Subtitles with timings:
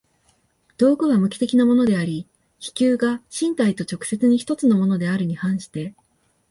[0.79, 5.93] 道具は無機的なものであり、器宮が身体と直接に一つのものであるに反して